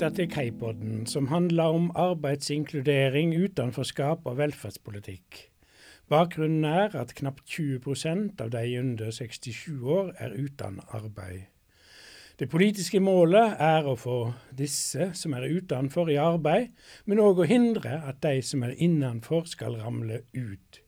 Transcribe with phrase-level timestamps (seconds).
[0.00, 5.50] lytter til Kaipodden, som handler om arbeidsinkludering, utenforskap og velferdspolitikk.
[6.08, 11.50] Bakgrunnen er at knapt 20% av de under 67 år er uten arbeid.
[12.40, 16.72] Det politiske målet er å få disse som er utenfor i arbeid,
[17.04, 20.80] men òg å hindre at de som er innenfor skal ramle ut.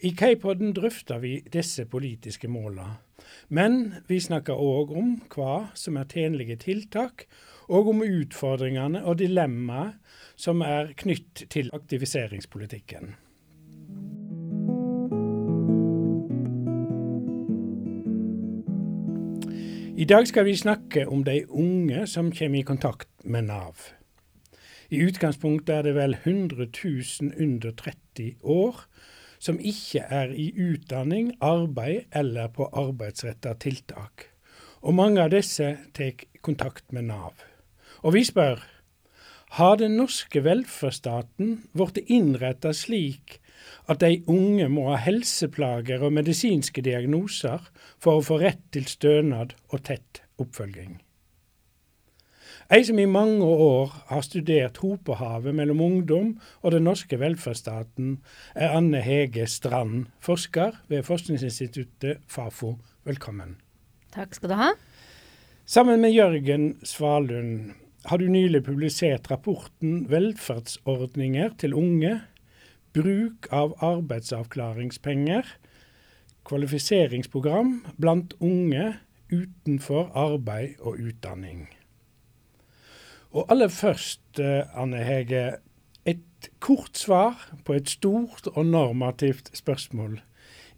[0.00, 3.02] I Keipodden drøfter vi disse politiske målene.
[3.52, 7.28] Men vi snakker òg om hva som er tjenlige tiltak,
[7.70, 9.98] og om utfordringene og dilemmaet
[10.40, 13.14] som er knytt til aktiviseringspolitikken.
[20.00, 23.90] I dag skal vi snakke om de unge som kommer i kontakt med Nav.
[24.90, 28.80] I utgangspunktet er det vel 100 000 under 30 år
[29.40, 34.26] som ikke er i utdanning, arbeid eller på arbeidsretta tiltak.
[34.80, 37.49] Og mange av disse tar kontakt med Nav.
[38.02, 38.62] Og vi spør
[39.58, 43.40] har den norske velferdsstaten blitt innretta slik
[43.90, 47.66] at de unge må ha helseplager og medisinske diagnoser
[47.98, 51.00] for å få rett til stønad og tett oppfølging.
[52.70, 56.28] Ei som i mange år har studert hopehavet mellom ungdom
[56.62, 58.20] og den norske velferdsstaten,
[58.54, 62.76] er Anne Hege Strand, forsker ved forskningsinstituttet Fafo.
[63.02, 63.56] Velkommen.
[64.14, 64.70] Takk skal du ha.
[65.66, 72.20] Sammen med Jørgen Svalund har du nylig publisert rapporten 'Velferdsordninger til unge
[72.92, 75.44] bruk av arbeidsavklaringspenger,
[76.48, 78.94] kvalifiseringsprogram blant unge
[79.30, 81.68] utenfor arbeid og utdanning.
[83.30, 85.58] Og aller først, eh, Anne Hege,
[86.06, 90.20] et kort svar på et stort og normativt spørsmål.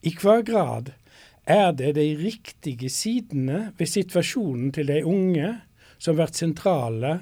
[0.03, 0.93] I hva grad
[1.47, 5.61] er det de riktige sidene ved situasjonen til de unge
[6.03, 7.13] som har vært sentrale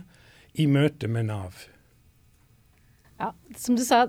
[0.57, 1.67] i møte med Nav?
[3.21, 4.07] Ja, som du sa,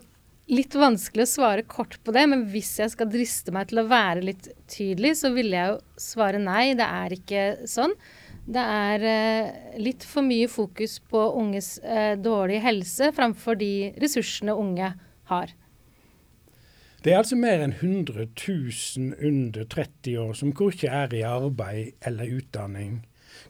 [0.51, 3.87] litt vanskelig å svare kort på det, men hvis jeg skal driste meg til å
[3.91, 6.71] være litt tydelig, så ville jeg jo svare nei.
[6.79, 7.95] Det er ikke sånn.
[8.41, 14.55] Det er eh, litt for mye fokus på unges eh, dårlige helse framfor de ressursene
[14.57, 14.93] unge
[15.31, 15.53] har.
[17.01, 21.95] Det er altså mer enn 100 000 under 30 år som ikke er i arbeid
[22.05, 22.99] eller utdanning.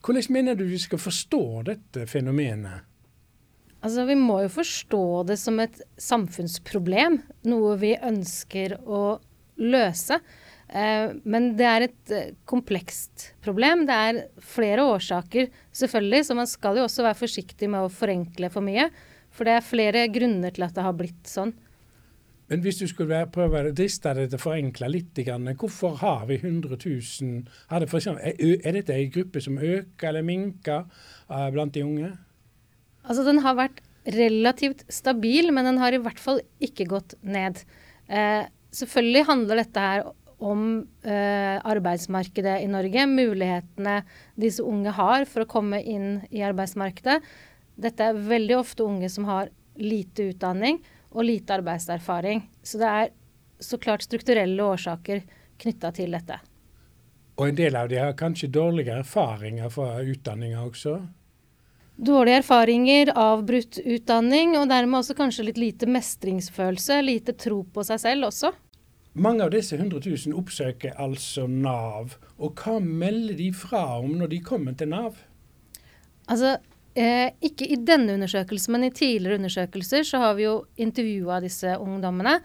[0.00, 2.88] Hvordan mener du vi skal forstå dette fenomenet?
[3.82, 7.18] Altså, Vi må jo forstå det som et samfunnsproblem,
[7.50, 9.18] noe vi ønsker å
[9.58, 10.20] løse.
[10.72, 13.84] Eh, men det er et eh, komplekst problem.
[13.88, 14.20] Det er
[14.54, 18.88] flere årsaker, selvfølgelig, så man skal jo også være forsiktig med å forenkle for mye.
[19.32, 21.52] For det er flere grunner til at det har blitt sånn.
[22.52, 25.16] Men hvis du skulle prøve å driste deg til å forenkle litt,
[25.56, 27.46] hvorfor har vi 100 000?
[27.72, 31.86] Er, det for eksempel, er dette en gruppe som øker eller minker eh, blant de
[31.86, 32.10] unge?
[33.08, 33.80] Altså den har vært
[34.18, 37.64] relativt stabil, men den har i hvert fall ikke gått ned.
[38.12, 38.44] Eh,
[38.76, 40.06] selvfølgelig handler dette her
[40.42, 40.68] om
[41.08, 44.02] eh, arbeidsmarkedet i Norge, mulighetene
[44.36, 47.22] disse unge har for å komme inn i arbeidsmarkedet.
[47.80, 49.48] Dette er veldig ofte unge som har
[49.80, 52.44] lite utdanning og lite arbeidserfaring.
[52.62, 53.12] Så det er
[53.62, 55.22] så klart strukturelle årsaker
[55.62, 56.38] knytta til dette.
[57.40, 60.98] Og en del av de har kanskje dårlige erfaringer fra utdanninga også?
[62.02, 68.00] Dårlige erfaringer, avbrutt utdanning, og dermed også kanskje litt lite mestringsfølelse, lite tro på seg
[68.02, 68.52] selv også.
[69.12, 72.16] Mange av disse 100 000 oppsøker altså Nav.
[72.40, 75.18] Og hva melder de fra om når de kommer til Nav?
[76.32, 76.56] Altså,
[76.98, 81.74] eh, ikke i denne undersøkelsen, men i tidligere undersøkelser så har vi jo intervjua disse
[81.80, 82.38] ungdommene.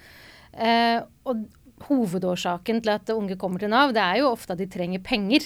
[0.58, 1.46] Eh, og
[1.88, 5.46] hovedårsaken til at unge kommer til Nav, det er jo ofte at de trenger penger.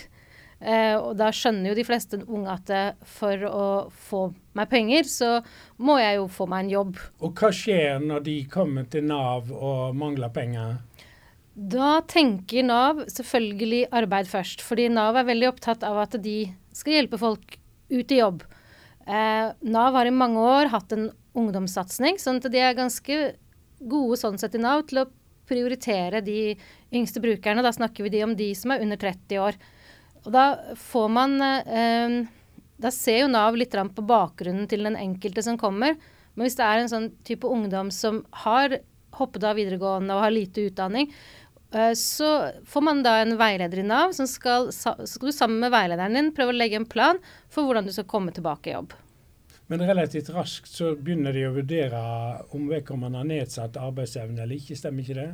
[0.62, 5.08] Eh, og da skjønner jo de fleste unge at eh, for å få meg penger,
[5.10, 5.32] så
[5.82, 7.02] må jeg jo få meg en jobb.
[7.26, 10.78] Og hva skjer når de kommer til Nav og mangler penger?
[11.56, 14.62] Da tenker Nav selvfølgelig arbeid først.
[14.64, 16.46] Fordi Nav er veldig opptatt av at de
[16.78, 17.58] skal hjelpe folk
[17.92, 18.46] ut i jobb.
[19.08, 23.18] Eh, Nav har i mange år hatt en ungdomssatsing, sånn at de er ganske
[23.82, 25.10] gode sånn sett i Nav til å
[25.50, 26.56] prioritere de
[26.94, 27.64] yngste brukerne.
[27.66, 29.58] Da snakker vi de om de som er under 30 år.
[30.26, 30.46] Og da
[30.78, 32.22] får man eh,
[32.82, 35.98] Da ser jo Nav litt på bakgrunnen til den enkelte som kommer.
[36.34, 38.80] Men hvis det er en sånn type ungdom som har
[39.18, 41.12] hoppet av videregående og har lite utdanning,
[41.96, 42.30] så
[42.68, 46.34] får man da en veileder i Nav som skal, skal du sammen med veilederen din
[46.36, 48.96] prøve å legge en plan for hvordan du skal komme tilbake i jobb.
[49.72, 52.00] Men relativt raskt så begynner de å vurdere
[52.52, 55.30] om vedkommende har nedsatt arbeidsevne eller ikke, stemmer ikke det?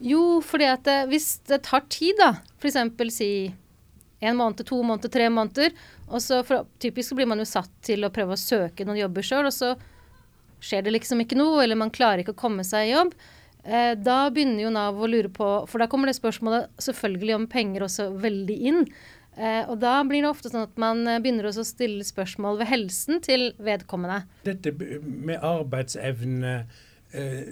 [0.00, 3.12] Jo, fordi at det, hvis det tar tid, da, f.eks.
[3.12, 3.30] si
[4.24, 5.76] en måned, to måneder, tre måneder.
[6.08, 9.02] Og så for, typisk så blir man jo satt til å prøve å søke noen
[9.02, 9.74] jobber sjøl, og så
[10.64, 13.12] skjer det liksom ikke noe, eller man klarer ikke å komme seg i jobb.
[13.66, 17.46] Eh, da begynner jo Nav å lure på For da kommer det spørsmålet selvfølgelig om
[17.50, 18.82] penger også veldig inn.
[19.36, 22.70] Eh, og da blir det ofte sånn at man begynner begynner å stille spørsmål ved
[22.70, 24.22] helsen til vedkommende.
[24.46, 24.72] Dette
[25.02, 26.54] med arbeidsevne
[27.12, 27.50] eh,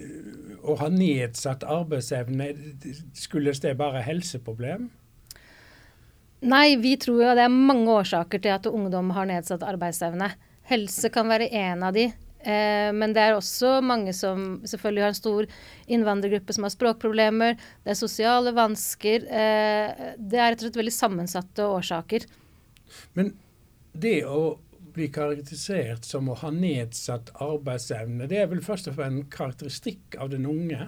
[0.63, 2.53] å ha nedsatt arbeidsevne,
[3.19, 4.89] skyldes det bare helseproblem?
[6.45, 10.31] Nei, vi tror jo det er mange årsaker til at ungdom har nedsatt arbeidsevne.
[10.69, 12.11] Helse kan være en av de.
[12.45, 15.49] Eh, men det er også mange som selvfølgelig har en stor
[15.97, 17.57] innvandrergruppe som har språkproblemer.
[17.85, 19.25] Det er sosiale vansker.
[19.25, 22.29] Eh, det er rett og slett veldig sammensatte årsaker.
[23.17, 23.33] Men
[23.93, 24.59] det å
[24.95, 30.21] bli karakterisert som å ha nedsatt arbeidsevne, det er vel først og fremst en karakteristikk
[30.23, 30.87] av den unge?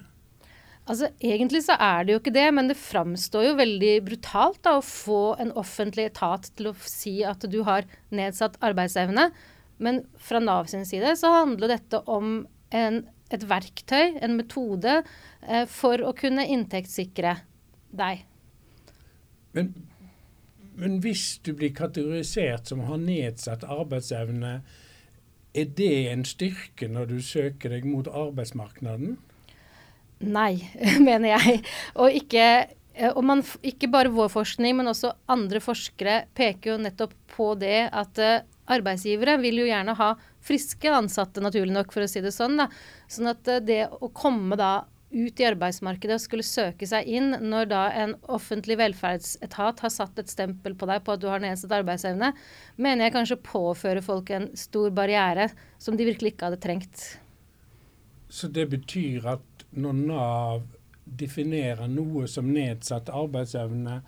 [0.86, 4.76] Altså, Egentlig så er det jo ikke det, men det framstår jo veldig brutalt da,
[4.78, 9.32] å få en offentlig etat til å si at du har nedsatt arbeidsevne.
[9.82, 13.02] Men fra Nav sin side så handler dette om en,
[13.32, 15.02] et verktøy, en metode,
[15.46, 17.36] eh, for å kunne inntektssikre
[17.96, 18.24] deg.
[19.56, 19.72] Men,
[20.76, 24.58] men hvis du blir kategorisert som å ha nedsatt arbeidsevne,
[25.56, 29.14] er det en styrke når du søker deg mot arbeidsmarkedet?
[30.26, 30.52] Nei,
[31.08, 31.62] mener jeg.
[32.00, 32.48] Og ikke,
[32.96, 37.52] eh, og man, ikke bare vår forskning, men også andre forskere peker jo nettopp på
[37.60, 38.38] det at uh,
[38.72, 40.10] arbeidsgivere vil jo gjerne ha
[40.46, 42.58] friske ansatte, naturlig nok, for å si det sånn.
[42.60, 42.68] Da.
[43.10, 44.74] Sånn at uh, det å komme da
[45.16, 50.18] ut i arbeidsmarkedet og skulle søke seg inn når da en offentlig velferdsetat har satt
[50.18, 52.32] et stempel på deg på at du har nedsatt arbeidsevne,
[52.76, 55.48] mener jeg kanskje påfører folk en stor barriere
[55.78, 57.06] som de virkelig ikke hadde trengt.
[58.28, 60.66] Så det betyr at når Nav
[61.06, 64.00] definerer noe som nedsatt arbeidsevne,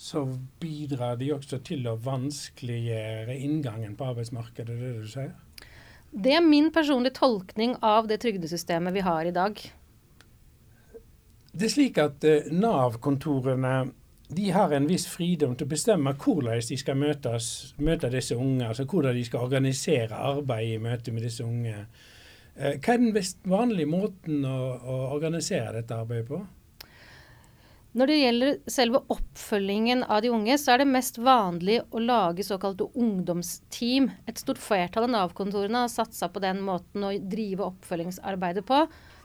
[0.00, 0.24] så
[0.62, 5.34] bidrar de også til å vanskeliggjøre inngangen på arbeidsmarkedet, det er det du sier?
[6.10, 9.60] Det er min personlige tolkning av det trygdesystemet vi har i dag.
[11.52, 13.74] Det er slik at uh, Nav-kontorene
[14.30, 17.46] de har en viss fridom til å bestemme hvordan de skal møtes,
[17.82, 21.74] møte disse unge, altså hvordan de skal organisere arbeidet i møte med disse unge.
[22.54, 26.40] Eh, hva er den vanlige måten å, å, organisere dette arbeidet på?
[27.90, 32.44] Når det gjelder selve oppfølgingen av de unge, så er det mest vanlig å lage
[32.46, 34.06] såkalte ungdomsteam.
[34.30, 38.84] Et stort flertall av Nav-kontorene har satsa på den måten å drive oppfølgingsarbeidet på.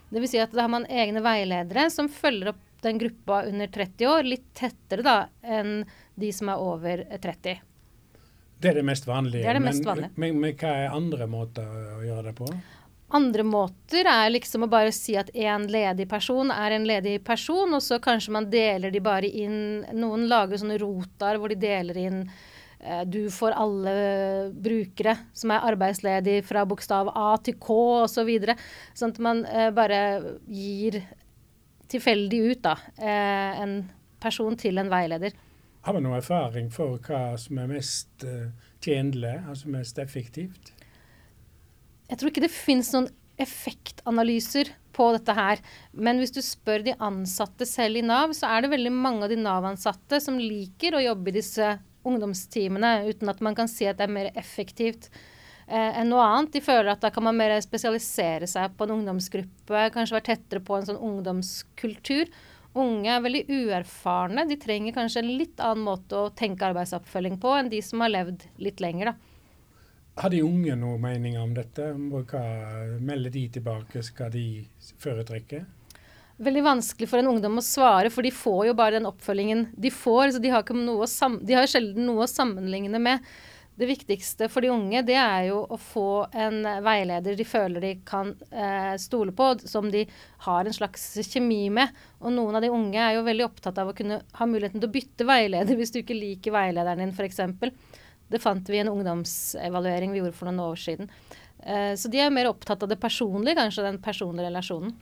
[0.09, 0.31] Dvs.
[0.33, 4.25] Si at da har man egne veiledere som følger opp den gruppa under 30 år
[4.33, 5.85] litt tettere da enn
[6.17, 7.61] de som er over 30.
[8.57, 9.43] Det er det mest vanlige.
[9.43, 10.09] Det er det mest vanlige.
[10.15, 11.69] Men, men, men hva er andre måter
[11.99, 12.49] å gjøre det på?
[13.13, 17.75] Andre måter er liksom å bare si at en ledig person er en ledig person,
[17.77, 21.99] og så kanskje man deler de bare inn Noen lager sånne rotar hvor de deler
[22.01, 23.93] inn eh, du får alle
[24.51, 28.33] brukere som er arbeidsledige fra bokstav A til K osv.
[28.41, 28.57] Så
[28.97, 30.01] sånn at man eh, bare
[30.49, 31.03] gir
[31.93, 33.83] tilfeldig ut da, eh, en
[34.21, 35.37] person til en veileder.
[35.85, 38.49] Har man noen erfaring for hva som er mest uh,
[38.81, 40.71] tjenlig, altså mest effektivt?
[42.09, 43.09] Jeg tror ikke det finnes noen
[43.41, 45.61] effektanalyser på dette her.
[45.91, 49.33] Men hvis du spør de ansatte selv i Nav, så er det veldig mange av
[49.33, 53.97] de Nav-ansatte som liker å jobbe i disse ungdomsteamene, uten at man kan si at
[53.97, 55.09] det er mer effektivt
[55.67, 56.53] eh, enn noe annet.
[56.53, 60.63] De føler at da kan man mer spesialisere seg på en ungdomsgruppe, kanskje være tettere
[60.65, 62.29] på en sånn ungdomskultur.
[62.75, 64.45] Unge er veldig uerfarne.
[64.49, 68.11] De trenger kanskje en litt annen måte å tenke arbeidsoppfølging på enn de som har
[68.11, 69.13] levd litt lenger.
[69.13, 69.34] da.
[70.15, 71.89] Har de unge noen meninger om dette?
[71.91, 72.43] Hva
[73.03, 74.45] melder de tilbake Skal de
[75.03, 75.65] foretrekke?
[76.45, 79.91] Veldig vanskelig for en ungdom å svare, for de får jo bare den oppfølgingen de
[79.91, 80.35] får.
[80.35, 83.27] så De har, de har sjelden noe å sammenligne med.
[83.75, 87.89] Det viktigste for de unge det er jo å få en veileder de føler de
[88.07, 90.05] kan eh, stole på, som de
[90.47, 91.91] har en slags kjemi med.
[92.23, 94.87] Og noen av de unge er jo veldig opptatt av å kunne ha muligheten til
[94.87, 97.43] å bytte veileder hvis du ikke liker veilederen din, f.eks.
[98.31, 101.11] Det fant vi i en ungdomsevaluering vi gjorde for noen år siden.
[101.65, 104.95] Uh, så de er mer opptatt av det personlige, kanskje, den personlige relasjonen.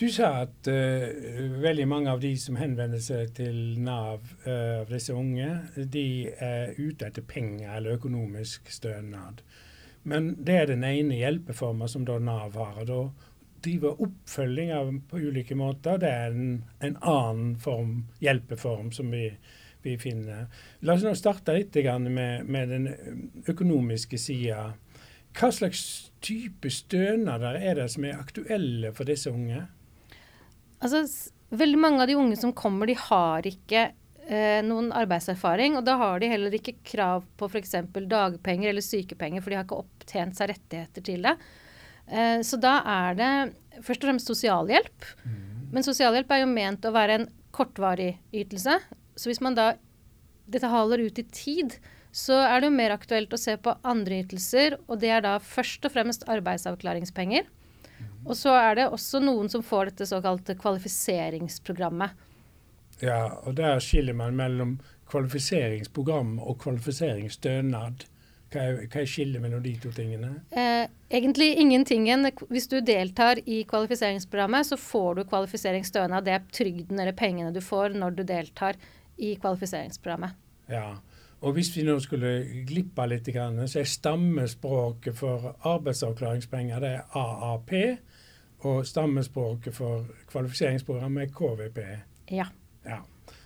[0.00, 1.06] Du sa at uh,
[1.60, 7.10] veldig mange av de som henvender seg til Nav, uh, disse unge, de er ute
[7.10, 9.42] etter penger eller økonomisk stønad.
[10.02, 12.80] Men det er den ene hjelpeforma som da Nav har.
[12.80, 13.02] og da
[13.60, 19.26] driver oppfølging av på ulike måter, det er en, en annen form, hjelpeform som vi
[19.82, 20.46] vi finner.
[20.86, 22.88] La oss nå starte litt med, med den
[23.48, 24.72] økonomiske sida.
[25.36, 25.82] Hva slags
[26.24, 29.62] type stønader er det som er aktuelle for disse unge?
[30.80, 31.04] Altså,
[31.54, 33.90] veldig mange av de unge som kommer, de har ikke
[34.26, 35.78] eh, noen arbeidserfaring.
[35.78, 37.76] Og da har de heller ikke krav på f.eks.
[38.10, 41.36] dagpenger eller sykepenger, for de har ikke opptjent seg rettigheter til det.
[42.10, 43.32] Eh, så da er det
[43.84, 45.10] først og fremst sosialhjelp.
[45.24, 45.44] Mm.
[45.70, 48.80] Men sosialhjelp er jo ment å være en kortvarig ytelse.
[49.20, 49.74] Så hvis man da
[50.50, 51.76] dette haler ut i tid,
[52.10, 54.78] så er det jo mer aktuelt å se på andre ytelser.
[54.88, 57.48] Og det er da først og fremst arbeidsavklaringspenger.
[58.26, 62.16] Og så er det også noen som får dette såkalte kvalifiseringsprogrammet.
[63.00, 64.78] Ja, og der skiller man mellom
[65.10, 68.04] kvalifiseringsprogram og kvalifiseringsstønad.
[68.50, 70.32] Hva er, hva er skillet mellom de to tingene?
[70.50, 72.08] Eh, egentlig ingenting.
[72.50, 76.26] Hvis du deltar i kvalifiseringsprogrammet, så får du kvalifiseringsstønad.
[76.26, 78.80] Det er trygden eller pengene du får når du deltar
[79.20, 80.36] i kvalifiseringsprogrammet.
[80.70, 80.94] Ja,
[81.40, 82.32] og hvis vi nå skulle
[82.68, 87.72] glippe litt, så er stammespråket for arbeidsavklaringspenger det er AAP.
[88.68, 91.78] Og stammespråket for kvalifiseringsprogrammet er KVP.
[92.36, 92.46] Ja.
[92.84, 93.00] ja.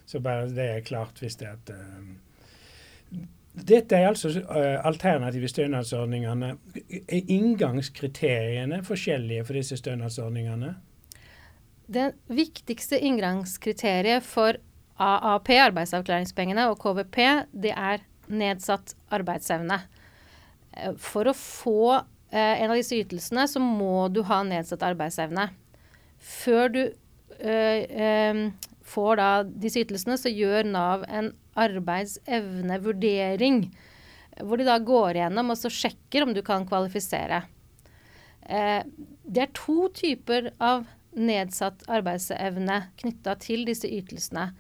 [0.07, 3.21] Så bare det er klart hvis det er at uh,
[3.55, 6.57] Dette er altså uh, alternative stønadsordningene.
[6.91, 10.75] Er inngangskriteriene forskjellige for disse stønadsordningene?
[11.87, 14.59] Det viktigste inngangskriteriet for
[15.01, 17.17] AAP, arbeidsavklaringspengene, og KVP,
[17.65, 17.99] det er
[18.31, 19.79] nedsatt arbeidsevne.
[20.73, 25.45] Eh, for å få eh, en av disse ytelsene, så må du ha nedsatt arbeidsevne.
[26.25, 28.35] Før du eh, eh,
[28.85, 33.77] får da disse ytelsene, så gjør Nav en arbeidsevnevurdering.
[34.43, 37.43] Hvor de da går igjennom og så sjekker om du kan kvalifisere.
[38.43, 38.83] Eh,
[39.25, 40.85] det er to typer av
[41.15, 44.53] nedsatt arbeidsevne knytta til disse ytelsene.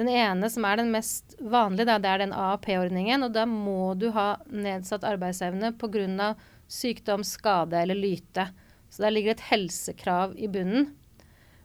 [0.00, 3.26] Den ene som er den mest vanlige, da, det er den AAP-ordningen.
[3.26, 6.34] Og da må du ha nedsatt arbeidsevne pga.
[6.72, 8.48] sykdom, skade eller lyte.
[8.88, 10.94] Så der ligger et helsekrav i bunnen.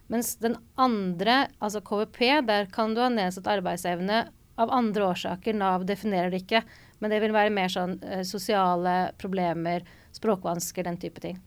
[0.07, 5.55] Mens den andre, altså KVP, der kan du ha nedsatt arbeidsevne av andre årsaker.
[5.55, 6.63] Nav definerer det ikke.
[6.99, 11.37] Men det vil være mer sånn eh, sosiale problemer, språkvansker, den type ting.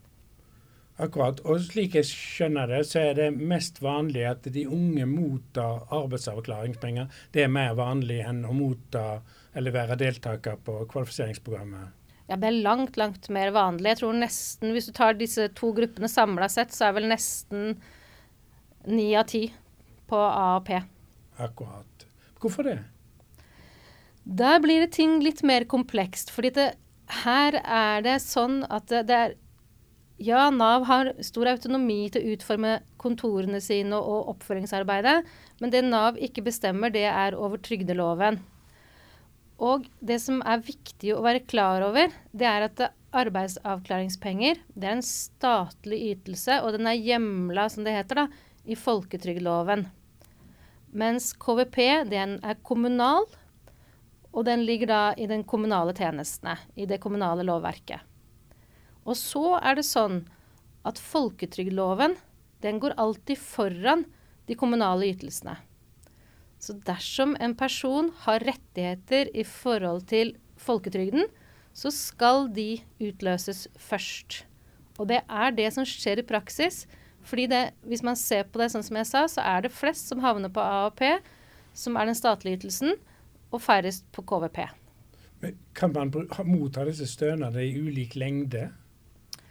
[1.01, 1.39] Akkurat.
[1.49, 7.09] Og slik jeg skjønner det, så er det mest vanlig at de unge mottar arbeidsavklaringspenger.
[7.33, 9.23] Det er mer vanlig enn å motta
[9.57, 11.97] eller være deltaker på kvalifiseringsprogrammet.
[12.31, 13.89] Ja, det er langt, langt mer vanlig.
[13.95, 17.81] Jeg tror nesten, Hvis du tar disse to gruppene samla sett, så er vel nesten
[18.87, 19.49] ni av ti
[20.11, 20.79] på A og P.
[21.41, 22.07] Akkurat.
[22.41, 22.79] Hvorfor det?
[24.25, 26.31] Der blir det ting litt mer komplekst.
[26.31, 26.69] fordi det,
[27.25, 29.35] her er det sånn at det, det er
[30.21, 35.23] ja, Nav har stor autonomi til å utforme kontorene sine og oppfølgingsarbeidet,
[35.63, 38.37] men det Nav ikke bestemmer, det er over trygdeloven.
[39.61, 42.85] Og det som er viktig å være klar over, det er at
[43.17, 48.77] arbeidsavklaringspenger det er en statlig ytelse, og den er hjemla, som det heter, da, i
[48.77, 49.87] folketrygdloven.
[51.01, 51.81] Mens KVP
[52.13, 53.25] den er kommunal,
[54.31, 58.10] og den ligger da i den kommunale tjenestene, i det kommunale lovverket.
[59.09, 60.23] Og så er det sånn
[60.87, 62.17] at folketrygdloven
[62.65, 64.05] den går alltid foran
[64.49, 65.57] de kommunale ytelsene.
[66.61, 71.25] Så dersom en person har rettigheter i forhold til folketrygden,
[71.73, 74.43] så skal de utløses først.
[75.01, 76.87] Og det er det som skjer i praksis.
[77.23, 80.09] fordi det, hvis man ser på det sånn som jeg sa, så er det flest
[80.09, 81.21] som havner på AAP,
[81.77, 82.97] som er den statlige ytelsen,
[83.53, 84.65] og færrest på KVP.
[85.41, 86.11] Men kan man
[86.49, 88.71] motta disse stønadene i ulik lengde?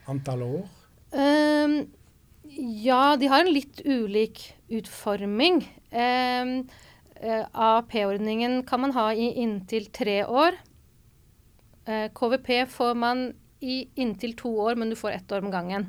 [0.10, 0.68] Antall år?
[1.13, 1.75] Um,
[2.84, 5.62] ja, de har en litt ulik utforming.
[5.94, 6.56] Um,
[7.20, 10.58] uh, eh, AAP-ordningen kan man ha i inntil tre år.
[11.89, 15.88] Eh, KVP får man i inntil to år, men du får ett år om gangen.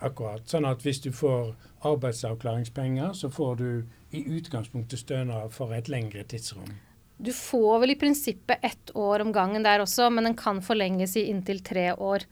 [0.00, 0.46] Akkurat.
[0.48, 1.52] Sånn at hvis du får
[1.86, 3.70] arbeidsavklaringspenger, så får du
[4.10, 6.70] i utgangspunktet stønad for et lengre tidsrom.
[7.18, 11.16] Du får vel i prinsippet ett år om gangen der også, men den kan forlenges
[11.18, 12.24] i inntil tre år.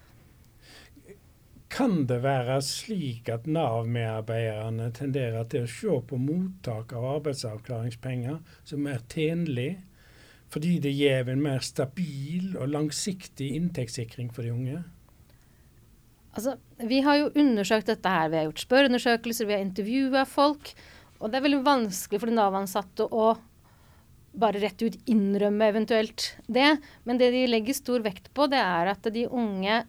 [1.72, 8.86] Kan det være slik at Nav-medarbeiderne tenderer til å se på mottak av arbeidsavklaringspenger som
[8.86, 9.72] er tjenlig,
[10.52, 14.84] fordi det gir en mer stabil og langsiktig inntektssikring for de unge?
[16.36, 16.54] Altså,
[16.86, 18.30] vi har jo undersøkt dette her.
[18.30, 20.70] Vi har gjort spørreundersøkelser, vi har intervjua folk.
[21.18, 23.30] Og det er veldig vanskelig for de Nav-ansatte å
[24.36, 26.76] bare rett ut innrømme eventuelt det.
[27.08, 29.80] Men det de legger stor vekt på, det er at de unge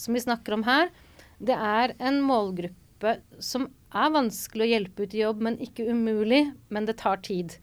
[0.00, 0.90] som vi snakker om her,
[1.38, 6.46] det er en målgruppe som er vanskelig å hjelpe ut i jobb, men ikke umulig.
[6.72, 7.56] Men det tar tid.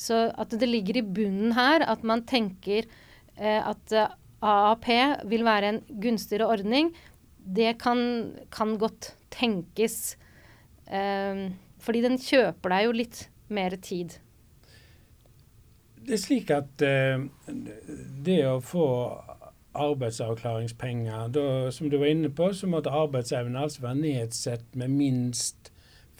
[0.00, 2.88] Så at det ligger i bunnen her at man tenker
[3.36, 4.88] eh, at eh, AAP
[5.28, 6.94] vil være en gunstigere ordning,
[7.40, 8.00] det kan,
[8.52, 10.16] kan godt tenkes.
[10.88, 13.22] Eh, fordi den kjøper deg jo litt
[13.52, 14.16] mer tid.
[16.00, 17.22] det er slik at eh,
[18.24, 18.86] det å få
[19.74, 25.72] arbeidsavklaringspenger da, Som du var inne på, så måtte arbeidsevnen altså være nedsatt med minst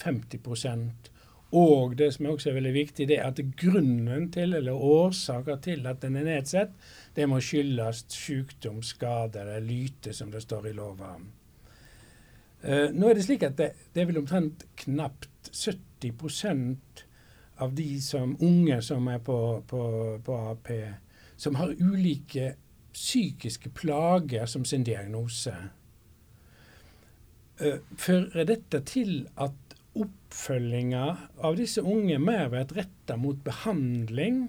[0.04, 1.10] 50%
[1.50, 5.86] og det som også er veldig viktig, det er at grunnen til, eller årsaker til
[5.90, 6.76] at den er nedsatt,
[7.16, 11.16] det må skyldes sykdom, skade eller lyte, som det står i lova.
[12.62, 17.04] Uh, nå er det slik at det, det er vel omtrent knapt 70%
[17.60, 19.82] av de som unge som er på, på,
[20.24, 20.70] på AP,
[21.40, 22.54] som har ulike
[22.94, 25.54] psykiske plager som sin diagnose.
[27.60, 31.04] Uh, fører dette til at oppfølginga
[31.42, 34.46] av disse unge mer vært retta mot behandling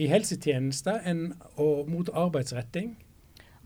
[0.00, 1.30] i helsetjenester enn
[1.90, 2.94] mot arbeidsretting?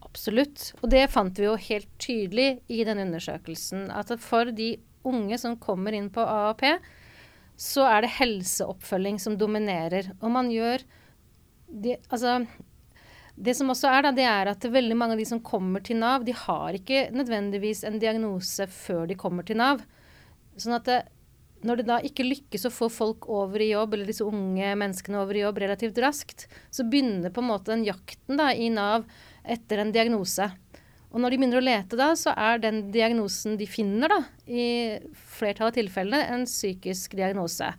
[0.04, 0.72] Absolutt.
[0.82, 3.88] Og det fant vi jo helt tydelig i den undersøkelsen.
[3.90, 4.74] At for de
[5.06, 6.64] unge som kommer inn på AAP,
[7.60, 10.12] så er det helseoppfølging som dominerer.
[10.20, 10.84] Og man gjør
[11.68, 12.44] de, Altså
[13.34, 15.98] det som også er, da, det er at veldig mange av de som kommer til
[15.98, 19.82] Nav, de har ikke nødvendigvis en diagnose før de kommer til Nav.
[20.54, 21.00] Sånn at det,
[21.66, 25.18] når det da ikke lykkes å få folk over i jobb, eller disse unge menneskene
[25.18, 29.08] over i jobb relativt raskt, så begynner på en måte den jakten da, i Nav
[29.42, 30.46] etter en diagnose.
[31.14, 34.66] Og når de begynner å lete da, så er den diagnosen de finner, da, i
[35.38, 37.72] flertallet av tilfellene, en psykisk diagnose.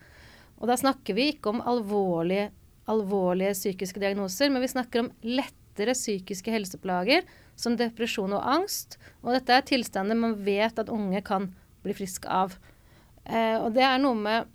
[0.60, 2.50] Og da snakker vi ikke om alvorlige,
[2.92, 7.26] alvorlige psykiske diagnoser, men vi snakker om lettere psykiske helseplager
[7.60, 9.00] som depresjon og angst.
[9.24, 11.50] Og dette er tilstander man vet at unge kan
[11.86, 12.58] bli friske av.
[13.26, 14.52] Eh, og det er noe med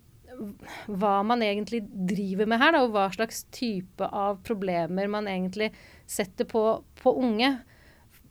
[0.88, 5.70] hva man egentlig driver med her, da, og hva slags type av problemer man egentlig
[6.08, 6.62] setter på,
[7.02, 7.52] på unge.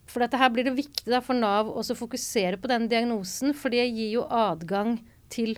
[0.09, 3.73] For dette her blir det viktig da, for Nav å fokusere på den diagnosen, for
[3.73, 4.97] det gir jo adgang
[5.29, 5.57] til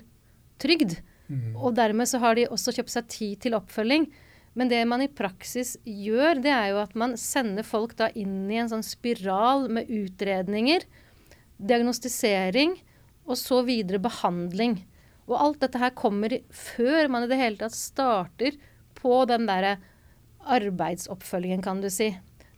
[0.62, 0.98] trygd.
[1.32, 1.54] Mm.
[1.56, 4.10] Og dermed så har de også kjøpt seg tid til oppfølging.
[4.58, 8.50] Men det man i praksis gjør, det er jo at man sender folk da inn
[8.52, 10.84] i en sånn spiral med utredninger,
[11.62, 12.76] diagnostisering,
[13.22, 14.80] og så videre behandling.
[15.30, 18.58] Og alt dette her kommer før man i det hele tatt starter
[18.98, 19.76] på den derre
[20.42, 22.10] arbeidsoppfølgingen, kan du si.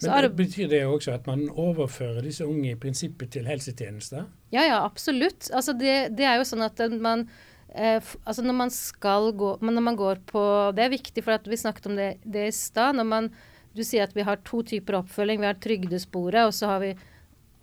[0.03, 4.27] Men det Betyr det også at man overfører disse unge i prinsippet til helsetjenester?
[4.53, 5.49] Ja, ja, absolutt.
[5.55, 7.29] Altså det, det er jo sånn at man
[7.75, 10.43] eh, altså når man skal gå Når man går på
[10.77, 12.97] Det er viktig, for vi snakket om det, det i stad.
[12.97, 13.31] når
[13.75, 15.41] Du sier at vi har to typer oppfølging.
[15.41, 16.95] Vi har trygdesporet, og så har vi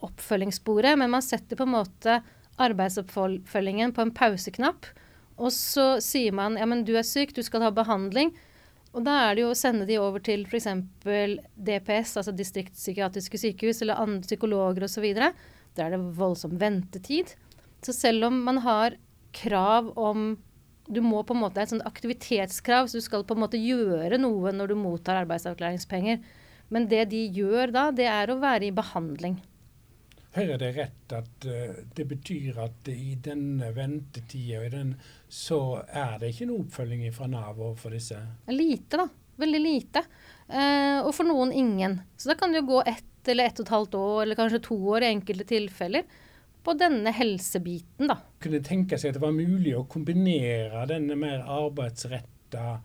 [0.02, 0.98] oppfølgingssporet.
[0.98, 2.22] Men man setter på en måte
[2.60, 4.86] arbeidsoppfølgingen på en pauseknapp.
[5.42, 8.34] Og så sier man ja, men du er syk, du skal ha behandling.
[8.92, 10.68] Og da er det jo å sende de over til f.eks.
[11.56, 15.08] DPS, altså distriktspsykiatriske sykehus, eller andre psykologer osv.
[15.16, 17.32] Da er det voldsom ventetid.
[17.86, 19.00] Så selv om man har
[19.36, 20.34] krav om
[20.92, 23.60] Du må på en måte ha et sånt aktivitetskrav, så du skal på en måte
[23.62, 26.18] gjøre noe når du mottar arbeidsavklaringspenger.
[26.74, 29.38] Men det de gjør da, det er å være i behandling.
[30.32, 34.84] Hører det rett at uh, det betyr at i denne ventetida
[35.28, 38.20] så er det ikke noe oppfølging fra Nav overfor disse?
[38.52, 39.08] Lite, da.
[39.42, 40.04] Veldig lite.
[40.48, 42.00] Uh, og for noen ingen.
[42.16, 44.64] Så da kan det jo gå ett eller ett og et halvt år, eller kanskje
[44.66, 46.08] to år i enkelte tilfeller,
[46.64, 48.18] på denne helsebiten, da.
[48.42, 52.80] Kunne tenke seg at det var mulig å kombinere denne mer arbeidsretta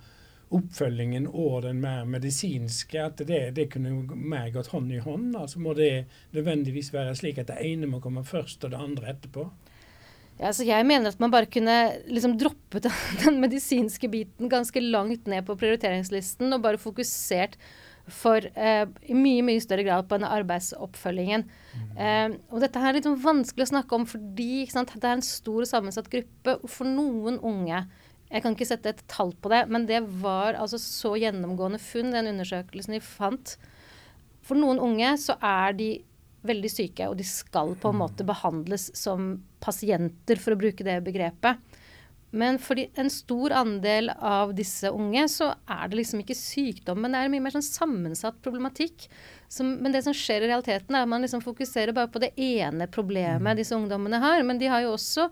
[0.55, 5.35] oppfølgingen og den mer medisinske, at det, det kunne mer gått hånd i hånd?
[5.39, 9.11] Altså Må det nødvendigvis være slik at det ene må komme først og det andre
[9.15, 9.49] etterpå?
[10.37, 11.77] Ja, altså jeg mener at man bare kunne
[12.13, 17.59] liksom droppet den, den medisinske biten ganske langt ned på prioriteringslisten og bare fokusert
[18.13, 21.47] for eh, i mye mye større grad på denne arbeidsoppfølgingen.
[21.47, 21.87] Mm.
[21.99, 25.27] Eh, og dette her er litt vanskelig å snakke om fordi sant, det er en
[25.27, 26.59] stor og sammensatt gruppe.
[26.71, 27.85] For noen unge
[28.27, 32.11] jeg kan ikke sette et tall på det, men det var altså så gjennomgående funn,
[32.15, 33.55] den undersøkelsen de fant.
[34.47, 35.91] For noen unge så er de
[36.47, 40.99] veldig syke, og de skal på en måte behandles som pasienter, for å bruke det
[41.07, 41.63] begrepet.
[42.37, 47.15] Men for en stor andel av disse unge så er det liksom ikke sykdom, men
[47.15, 49.09] det er mye mer sånn sammensatt problematikk.
[49.49, 52.35] Som, men det som skjer i realiteten, er at man liksom fokuserer bare på det
[52.37, 53.61] ene problemet mm.
[53.61, 54.43] disse ungdommene har.
[54.45, 55.31] Men de har jo også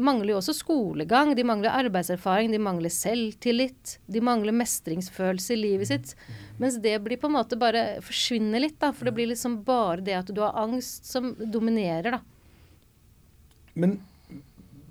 [0.00, 3.98] mangler jo også skolegang, de mangler arbeidserfaring, de mangler selvtillit.
[4.08, 6.14] De mangler mestringsfølelse i livet sitt.
[6.60, 8.92] Mens det blir på en måte bare forsvinner litt, da.
[8.96, 12.22] For det blir liksom bare det at du har angst som dominerer, da.
[13.72, 14.00] Men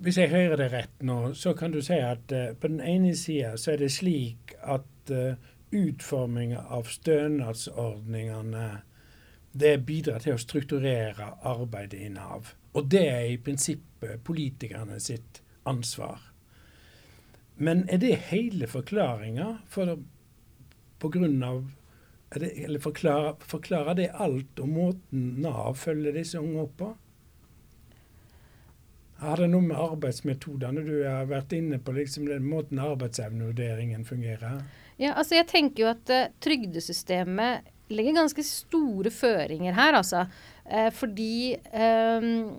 [0.02, 3.16] hvis jeg hører det rett nå, så kan du si at uh, på den ene
[3.18, 5.36] sida så er det slik at uh,
[5.72, 8.66] utforming av stønadsordningene
[9.52, 12.54] det bidrar til å strukturere arbeidet i Nav.
[12.74, 16.22] Og det er i prinsippet politikerne sitt ansvar.
[17.62, 19.58] Men er det hele forklaringa?
[19.70, 20.00] For
[21.02, 21.64] på grunn av
[22.32, 26.92] det, Eller forklarer, forklarer det alt om måten Nav følger disse unge opp på?
[29.22, 34.64] Har det noe med arbeidsmetodene du har vært inne på, liksom den måten arbeidsevnevurderingen fungerer?
[34.98, 40.26] Ja, altså jeg tenker jo at uh, trygdesystemet legger ganske store føringer her, altså.
[40.66, 42.52] Uh, fordi um,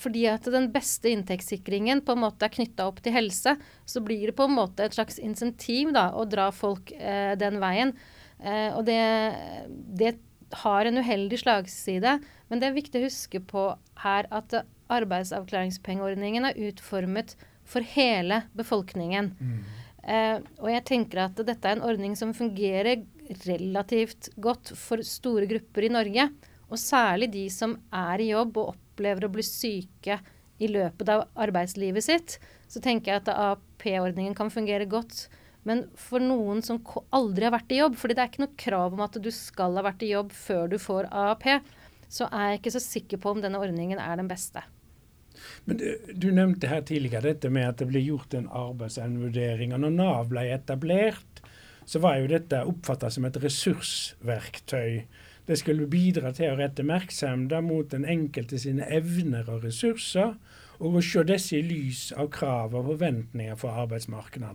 [0.00, 3.54] fordi at den beste inntektssikringen på en måte er knytta opp til helse,
[3.86, 7.60] så blir det på en måte et slags insentiv da, å dra folk eh, den
[7.62, 7.94] veien.
[8.40, 9.00] Eh, og det,
[9.70, 10.16] det,
[10.54, 12.18] har en uheldig slagside.
[12.46, 13.62] Men det er viktig å huske på
[14.04, 14.54] her at
[14.92, 19.32] arbeidsavklaringspengeordningen er utformet for hele befolkningen.
[19.38, 19.58] Mm.
[20.04, 23.04] Eh, og jeg tenker at dette er en ordning som fungerer
[23.46, 26.28] relativt godt for store grupper i Norge.
[26.68, 30.18] Og særlig de som er i jobb og opplever å bli syke
[30.62, 32.36] i løpet av arbeidslivet sitt.
[32.68, 35.26] Så tenker jeg at AAP-ordningen kan fungere godt.
[35.64, 36.82] Men for noen som
[37.14, 39.78] aldri har vært i jobb, fordi det er ikke noe krav om at du skal
[39.78, 41.46] ha vært i jobb før du får AAP,
[42.08, 44.64] så er jeg ikke så sikker på om denne ordningen er den beste.
[45.64, 49.74] Men du, du nevnte her tidligere dette med at det ble gjort en arbeidsevnevurdering.
[49.74, 51.42] Og når Nav ble etablert,
[51.86, 55.04] så var jo dette oppfatta som et ressursverktøy.
[55.44, 60.38] Det skulle bidra til å rette oppmerksomheten mot den enkelte sine evner og ressurser,
[60.80, 64.54] og å se disse i lys av krav og forventninger for arbeidsmarkedet.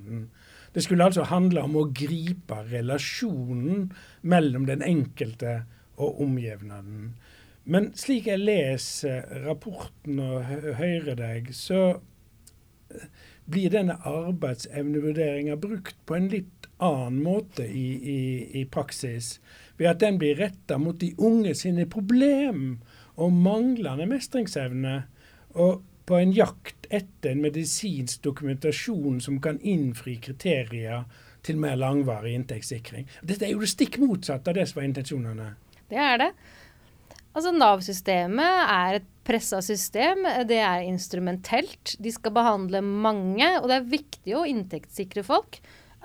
[0.74, 3.88] Det skulle altså handle om å gripe relasjonen
[4.22, 5.62] mellom den enkelte
[6.00, 7.14] og omgivningen.
[7.70, 10.48] Men slik jeg leser rapporten og
[10.80, 12.00] hører deg, så
[13.50, 18.22] blir denne arbeidsevnevurderinga brukt på en litt annen måte i, i,
[18.62, 19.36] i praksis
[19.78, 22.80] ved at den blir retta mot de unge sine problem
[23.20, 24.96] og manglende mestringsevne,
[25.60, 31.04] og på en jakt etter en medisinsk dokumentasjon som kan innfri kriterier
[31.46, 33.06] til mer langvarig inntektssikring.
[33.22, 35.52] Dette er jo det stikk motsatte av det som var intensjonene.
[35.90, 36.32] Det er det.
[37.38, 40.26] Altså Nav-systemet er et pressa system.
[40.50, 41.94] Det er instrumentelt.
[42.02, 45.60] De skal behandle mange, og det er viktig å inntektssikre folk.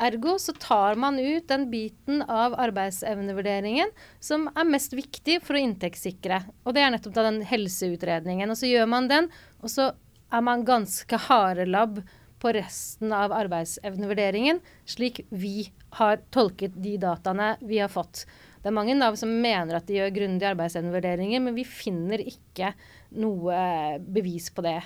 [0.04, 5.62] Ergo så tar man ut den biten av arbeidsevnevurderingen som er mest viktig for å
[5.62, 6.40] inntektssikre.
[6.66, 8.50] Og det er nettopp da den helseutredningen.
[8.50, 9.30] Og så gjør man den,
[9.62, 9.92] og så
[10.34, 12.02] er man ganske harelabb
[12.42, 18.26] på resten av arbeidsevnevurderingen, slik vi har tolket de dataene vi har fått.
[18.64, 22.72] Det er mange Nav som mener at de gjør grundige arbeidsevnevurderinger, men vi finner ikke
[23.20, 23.59] noe
[24.00, 24.81] bevis på det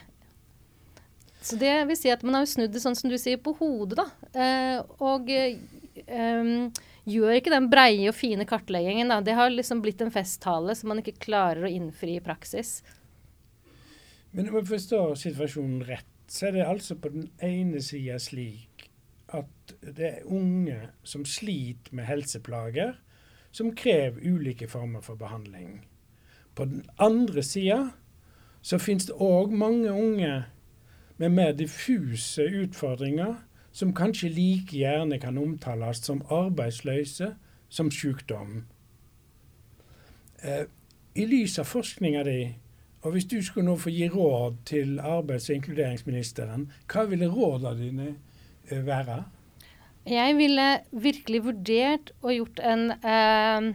[1.41, 4.01] så det vil si at man har snudd det sånn som du sier, på hodet,
[4.01, 4.07] da.
[4.35, 9.13] Eh, og eh, gjør ikke den breie og fine kartleggingen.
[9.13, 9.21] Da.
[9.25, 12.81] Det har liksom blitt en festtale som man ikke klarer å innfri i praksis.
[14.35, 18.91] Men om jeg forstår situasjonen rett, så er det altså på den ene sida slik
[19.33, 22.97] at det er unge som sliter med helseplager,
[23.53, 25.87] som krever ulike former for behandling.
[26.55, 27.91] På den andre sida
[28.63, 30.45] så finnes det òg mange unge
[31.17, 33.35] med mer diffuse utfordringer
[33.73, 37.35] som kanskje like gjerne kan omtales som arbeidsløse,
[37.69, 38.65] som sykdom.
[40.43, 40.65] Eh,
[41.15, 42.55] I lys av forskninga di,
[43.03, 47.79] og hvis du skulle nå få gi råd til arbeids- og inkluderingsministeren, hva ville rådene
[47.79, 48.09] dine
[48.71, 49.25] eh, være?
[50.09, 50.67] Jeg ville
[51.05, 53.67] virkelig vurdert og gjort en eh,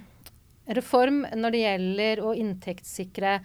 [0.74, 3.36] reform når det gjelder å inntektssikre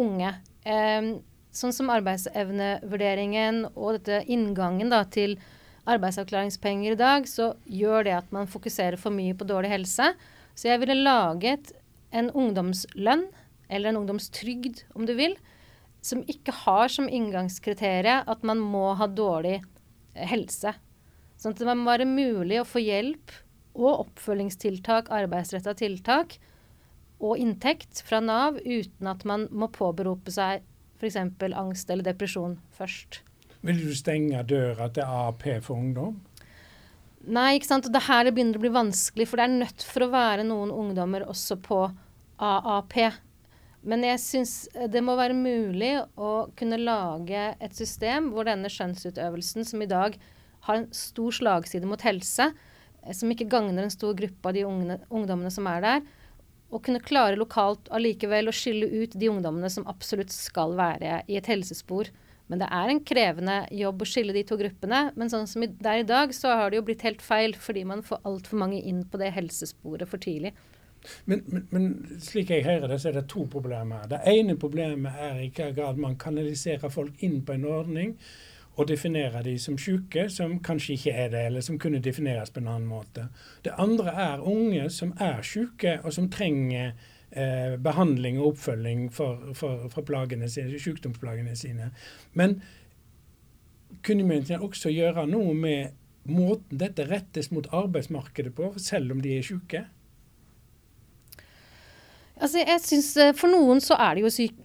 [0.00, 0.32] unge.
[0.64, 1.10] Eh,
[1.52, 5.36] sånn som arbeidsevnevurderingen og dette inngangen da, til
[5.90, 10.12] arbeidsavklaringspenger i dag, så gjør det at man fokuserer for mye på dårlig helse.
[10.54, 11.74] Så jeg ville laget
[12.16, 13.28] en ungdomslønn,
[13.68, 15.36] eller en ungdomstrygd om du vil,
[16.00, 20.72] som ikke har som inngangskriterium at man må ha dårlig eh, helse.
[21.40, 23.32] Sånn at det må være mulig å få hjelp
[23.78, 26.36] og oppfølgingstiltak, arbeidsretta tiltak
[27.20, 30.66] og inntekt fra Nav uten at man må påberope seg
[31.00, 31.16] f.eks.
[31.16, 33.22] angst eller depresjon først.
[33.64, 36.18] Vil du stenge døra til AAP for ungdom?
[37.28, 37.88] Nei, ikke sant.
[37.88, 40.46] Og det her det begynner å bli vanskelig, for det er nødt for å være
[40.48, 41.82] noen ungdommer også på
[42.40, 42.96] AAP.
[43.88, 44.54] Men jeg syns
[44.92, 50.16] det må være mulig å kunne lage et system hvor denne skjønnsutøvelsen, som i dag
[50.66, 52.50] har en stor slagside mot helse,
[53.02, 56.08] eh, som ikke gagner en stor gruppe av de unge, ungdommene som er der,
[56.70, 61.38] å kunne klare lokalt allikevel å skille ut de ungdommene som absolutt skal være i
[61.40, 62.12] et helsespor.
[62.50, 65.04] Men det er en krevende jobb å skille de to gruppene.
[65.18, 67.84] Men sånn som det er i dag, så har det jo blitt helt feil fordi
[67.86, 70.54] man får altfor mange inn på det helsesporet for tidlig.
[71.24, 74.02] Men, men, men, slik jeg hører det, så er det to problemer.
[74.10, 78.16] Det ene problemet er i hvilken grad man kanaliserer folk inn på en ordning.
[78.80, 82.62] Å definere de som syke, som kanskje ikke er det, eller som kunne defineres på
[82.62, 83.28] en annen måte.
[83.64, 86.92] Det andre er unge som er syke, og som trenger
[87.30, 91.90] eh, behandling og oppfølging for, for, for plagene sine, sykdomsplagene sine.
[92.32, 92.60] Men
[94.06, 95.96] kunne myndighetene også gjøre noe med
[96.30, 99.86] måten dette rettes mot arbeidsmarkedet på, selv om de er syke?
[102.40, 104.56] Altså, jeg synes eh, For noen så er det jo syk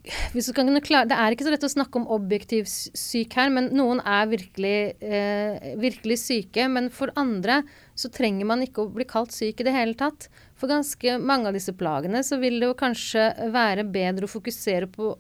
[0.86, 4.30] klare, Det er ikke så lett å snakke om objektiv syk her, men noen er
[4.32, 6.70] virkelig, eh, virkelig syke.
[6.72, 7.64] Men for andre
[7.98, 10.30] så trenger man ikke å bli kalt syk i det hele tatt.
[10.56, 14.88] For ganske mange av disse plagene så vil det jo kanskje være bedre å fokusere
[14.92, 15.12] på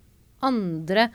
[0.45, 1.09] andre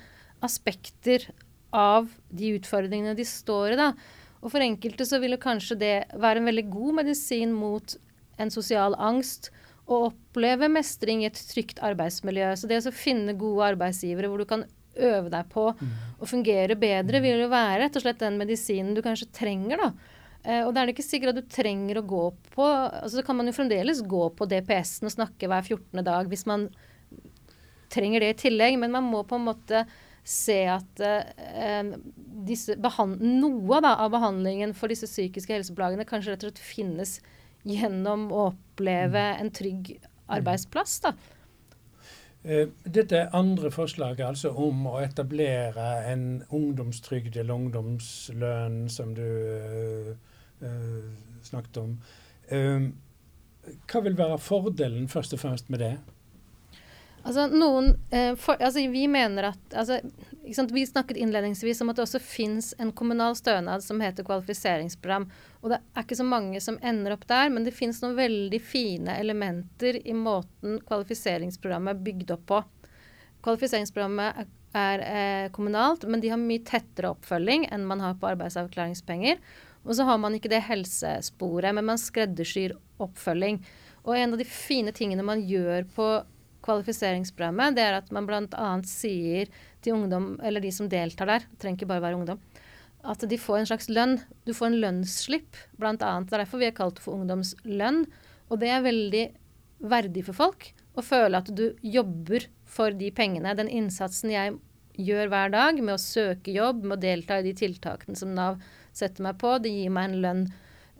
[0.44, 1.24] aspekter
[1.72, 3.81] av de utfordringene de står i.
[3.81, 3.92] da.
[4.40, 7.96] Og for enkelte så vil det kanskje det være en veldig god medisin mot
[8.40, 9.50] en sosial angst
[9.90, 12.53] å oppleve mestring i et trygt arbeidsmiljø.
[12.57, 14.64] Så det å finne gode arbeidsgivere hvor du kan
[15.00, 15.90] øve deg på mm.
[16.20, 19.81] å fungere bedre, vil jo være rett og slett den medisinen du kanskje trenger.
[19.81, 20.18] da.
[20.40, 22.22] Uh, og det er det ikke sikkert at du trenger å gå
[22.55, 26.00] på altså Så kan man jo fremdeles gå på DPS-en og snakke hver 14.
[26.07, 26.70] dag hvis man
[27.92, 29.85] trenger det i tillegg, men man må på en måte
[30.24, 31.90] se at uh,
[32.46, 37.18] disse noe da, av behandlingen for disse psykiske helseplagene kanskje rett og slett finnes
[37.62, 39.42] gjennom å oppleve mm.
[39.42, 39.92] en trygg
[40.31, 41.01] arbeidsplass.
[41.05, 41.14] da.
[42.40, 50.14] Dette dette andre forslaget, altså om å etablere en ungdomstrygd eller ungdomslønn, som du uh,
[50.64, 51.11] uh,
[51.44, 51.99] snakket om.
[53.92, 55.92] hva vil være fordelen først og fremst med det?
[57.20, 59.98] Altså, noen, eh, for, altså, vi mener at altså,
[60.72, 65.28] Vi snakket innledningsvis om at det også fins en kommunal stønad som heter kvalifiseringsprogram.
[65.61, 68.59] Og det er ikke så mange som ender opp der, men det fins noen veldig
[68.64, 72.62] fine elementer i måten kvalifiseringsprogrammet er bygd opp på.
[73.44, 78.33] Kvalifiseringsprogrammet er, er eh, kommunalt, men de har mye tettere oppfølging enn man har på
[78.33, 79.38] arbeidsavklaringspenger.
[79.85, 83.61] Og så har man ikke det helsesporet, men man skreddersyr oppfølging.
[84.02, 86.11] Og en av de fine tingene man gjør på
[86.70, 88.70] kvalifiseringsprogrammet, det er at man bl.a.
[88.88, 89.50] sier
[89.85, 92.40] til ungdom, eller de som deltar der, trenger ikke bare være ungdom,
[93.11, 94.18] at de får en slags lønn.
[94.44, 95.94] Du får en lønnsslipp, bl.a.
[95.96, 98.04] Det er derfor vi har kalt for ungdomslønn.
[98.50, 99.24] Og det er veldig
[99.90, 100.66] verdig for folk
[100.98, 103.54] å føle at du jobber for de pengene.
[103.56, 104.59] Den innsatsen jeg
[105.00, 108.61] gjør hver dag med å søke jobb, med å delta i de tiltakene som Nav
[108.92, 110.44] setter meg på, det gir meg en lønn.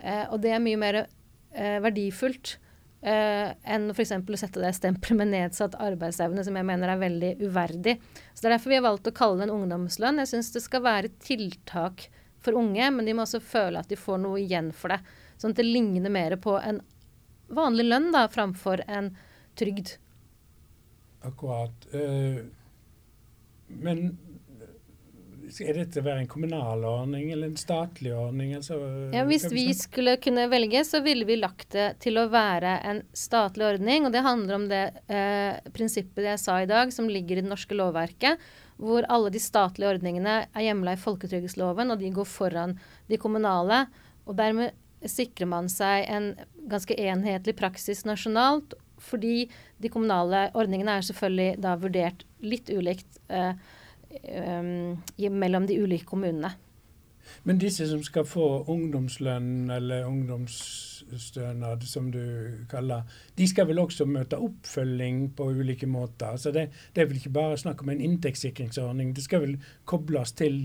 [0.01, 2.57] Eh, og det er mye mer eh, verdifullt
[3.01, 4.13] Uh, enn f.eks.
[4.13, 7.97] å sette det stempelet med nedsatt arbeidsevne, som jeg mener er veldig uverdig.
[8.35, 10.21] Så Det er derfor vi har valgt å kalle det en ungdomslønn.
[10.21, 12.11] Jeg syns det skal være tiltak
[12.45, 15.01] for unge, men de må også føle at de får noe igjen for det.
[15.41, 16.83] Sånn at det ligner mer på en
[17.49, 19.15] vanlig lønn da, framfor en
[19.57, 19.97] trygd.
[21.25, 21.89] Akkurat.
[21.95, 22.45] Uh,
[23.81, 24.11] men
[25.59, 28.53] er dette være en kommunal ordning eller en statlig ordning?
[28.57, 28.79] Altså,
[29.15, 33.03] ja, hvis vi skulle kunne velge, så ville vi lagt det til å være en
[33.17, 34.07] statlig ordning.
[34.07, 34.83] Og det handler om det
[35.13, 38.43] eh, prinsippet jeg sa i dag, som ligger i det norske lovverket.
[38.81, 42.77] Hvor alle de statlige ordningene er hjemla i folketrygdloven, og de går foran
[43.11, 43.85] de kommunale.
[44.29, 44.77] Og dermed
[45.09, 46.33] sikrer man seg en
[46.71, 48.77] ganske enhetlig praksis nasjonalt.
[49.01, 49.49] Fordi
[49.81, 53.21] de kommunale ordningene er selvfølgelig da vurdert litt ulikt.
[53.33, 53.55] Eh,
[55.31, 56.55] mellom de ulike kommunene.
[57.43, 62.23] Men disse som skal få ungdomslønn eller ungdomsstønad, som du
[62.71, 66.37] kaller, de skal vel også møte oppfølging på ulike måter?
[66.37, 69.57] Så det, det, er vel ikke bare snakk om en inntektssikringsordning, det skal vel
[69.89, 70.63] kobles til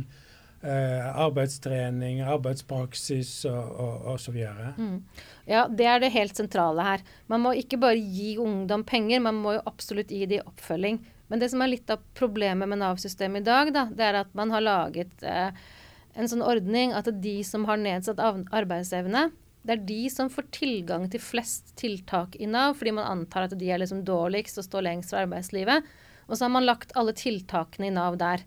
[0.63, 4.41] eh, arbeidstrening, arbeidspraksis og osv.?
[4.77, 4.99] Mm.
[5.47, 7.05] Ja, det er det helt sentrale her.
[7.31, 11.03] Man må ikke bare gi ungdom penger, man må jo absolutt gi dem oppfølging.
[11.31, 14.33] Men det som er litt av problemet med Nav-systemet i dag, da, det er at
[14.37, 15.49] man har laget eh,
[16.15, 19.29] en sånn ordning at de som har nedsatt arbeidsevne,
[19.65, 23.55] det er de som får tilgang til flest tiltak i Nav, fordi man antar at
[23.57, 25.87] de er liksom dårligst og står lengst fra arbeidslivet.
[26.29, 28.45] Og så har man lagt alle tiltakene i Nav der.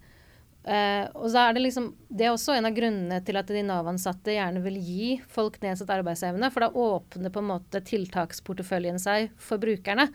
[0.69, 3.63] Eh, og så er Det liksom, det er også en av grunnene til at de
[3.67, 9.33] Nav-ansatte gjerne vil gi folk nedsatt arbeidsevne, for da åpner på en måte tiltaksporteføljen seg
[9.43, 10.11] for brukerne.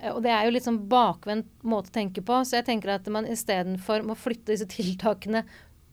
[0.00, 2.40] Eh, og det er jo litt sånn bakvendt måte å tenke på.
[2.44, 5.44] Så jeg tenker at man istedenfor må flytte disse tiltakene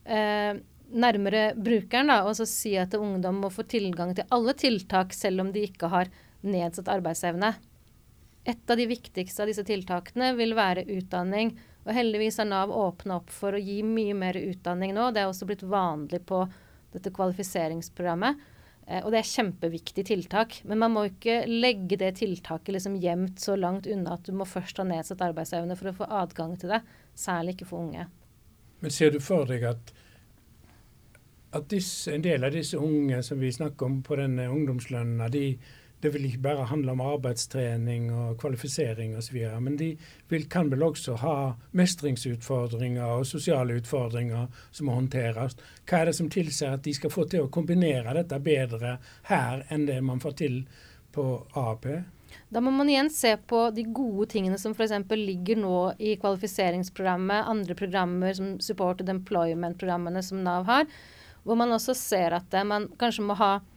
[0.05, 5.15] eh, nærmere brukeren, da, og så si at ungdom må få tilgang til alle tiltak
[5.15, 6.11] selv om de ikke har
[6.47, 7.55] nedsatt arbeidsevne.
[8.47, 11.51] Et av de viktigste av disse tiltakene vil være utdanning.
[11.87, 15.09] Og heldigvis har Nav åpna opp for å gi mye mer utdanning nå.
[15.11, 16.45] Det er også blitt vanlig på
[16.93, 18.39] dette kvalifiseringsprogrammet.
[18.87, 20.61] Eh, og det er kjempeviktig tiltak.
[20.67, 24.47] Men man må ikke legge det tiltaket liksom gjemt så langt unna at du må
[24.47, 26.81] først ha nedsatt arbeidsevne for å få adgang til det.
[27.17, 28.07] Særlig ikke for unge.
[28.79, 29.95] Men ser du for deg at
[31.55, 35.53] at disse, en del av disse unge som vi snakker om på denne ungdomslønna, de,
[36.01, 39.91] det vil ikke bare handle om arbeidstrening og kvalifisering osv., men de
[40.29, 41.37] vil, kan vel også ha
[41.77, 45.57] mestringsutfordringer og sosiale utfordringer som må håndteres.
[45.89, 48.97] Hva er det som tilsier at de skal få til å kombinere dette bedre
[49.31, 50.61] her enn det man får til
[51.15, 51.25] på
[51.57, 51.89] AP?
[52.53, 54.93] Da må man igjen se på de gode tingene som f.eks.
[55.17, 60.85] ligger nå i kvalifiseringsprogrammet, andre programmer som Supported Employment-programmene som Nav har,
[61.43, 63.76] hvor man også ser at man kanskje må ha eh,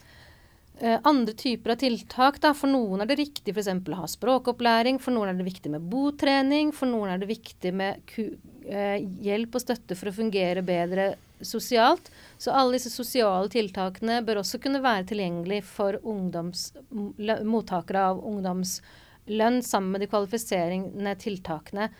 [0.80, 2.38] andre typer av tiltak.
[2.40, 2.54] Da.
[2.56, 3.68] For noen er det riktig f.eks.
[3.68, 7.72] å ha språkopplæring, for noen er det viktig med botrening, for noen er det viktig
[7.76, 11.12] med eh, hjelp og støtte for å fungere bedre
[11.44, 12.10] sosialt.
[12.38, 19.94] Så alle disse sosiale tiltakene bør også kunne være tilgjengelig for mottakere av ungdomslønn sammen
[19.94, 21.90] med de kvalifiserende tiltakene.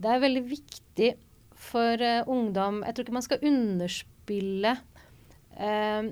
[0.00, 1.10] Det er veldig viktig
[1.60, 4.76] for uh, ungdom Jeg tror ikke man skal underspille
[5.60, 6.08] uh,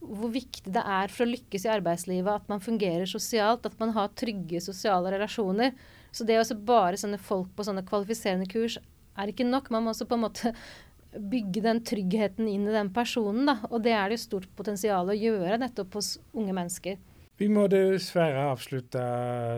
[0.00, 3.92] hvor viktig det er for å lykkes i arbeidslivet at man fungerer sosialt, at man
[3.96, 5.74] har trygge sosiale relasjoner.
[6.10, 8.78] Så det å bare sende folk på sånne kvalifiserende kurs
[9.20, 9.68] er ikke nok.
[9.70, 10.54] Man må også på en måte
[11.32, 13.44] bygge den tryggheten inn i den personen.
[13.50, 13.58] Da.
[13.70, 17.00] Og det er det jo stort potensial å gjøre nettopp hos unge mennesker.
[17.40, 19.02] Vi må dessverre avslutte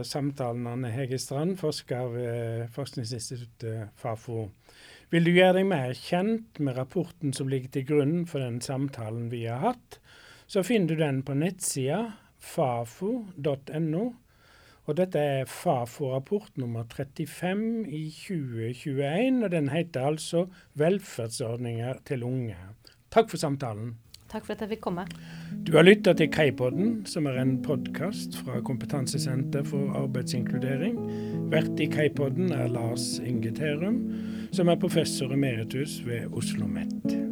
[0.07, 4.45] samtalen, Anne Hege Strand, forsker ved forskningsinstituttet Fafo.
[5.11, 9.27] Vil du gjøre deg mer kjent med rapporten som ligger til grunn for den samtalen
[9.35, 9.99] vi har hatt,
[10.53, 12.03] så finner du den på nettsida
[12.43, 14.11] fafo.no
[14.83, 22.75] og dette er Fafo-rapport nummer 35 i 2021, og den heter altså 'Velferdsordninger til unge'.
[23.11, 23.95] Takk for samtalen.
[24.29, 25.07] Takk for at jeg fikk komme.
[25.67, 30.97] Du har lytta til Kaipodden, som er en podkast fra Kompetansesenter for arbeidsinkludering.
[31.53, 34.01] Vert i Kaipodden er Lars Inge Terum,
[34.53, 37.32] som er professor emeritus ved Oslo OsloMet.